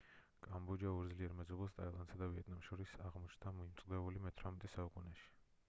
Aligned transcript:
კამბოჯა 0.45 0.93
ორ 1.01 1.11
ძლიერ 1.11 1.35
მეზობელს 1.41 1.75
ტაილანდსა 1.81 2.17
და 2.21 2.29
ვიეტნამს 2.31 2.69
შორის 2.71 2.95
აღმოჩნდა 3.09 3.53
მომწყვდეული 3.59 4.23
მე-18 4.27 4.73
საუკუნეში 4.79 5.29